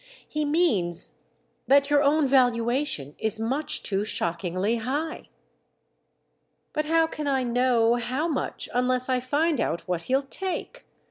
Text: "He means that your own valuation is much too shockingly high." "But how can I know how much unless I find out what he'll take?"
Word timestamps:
"He 0.27 0.45
means 0.45 1.13
that 1.67 1.91
your 1.91 2.01
own 2.01 2.25
valuation 2.25 3.15
is 3.19 3.39
much 3.39 3.83
too 3.83 4.03
shockingly 4.03 4.77
high." 4.77 5.29
"But 6.73 6.85
how 6.85 7.05
can 7.05 7.27
I 7.27 7.43
know 7.43 7.97
how 7.97 8.27
much 8.27 8.67
unless 8.73 9.09
I 9.09 9.19
find 9.19 9.61
out 9.61 9.87
what 9.87 10.01
he'll 10.01 10.23
take?" 10.23 10.87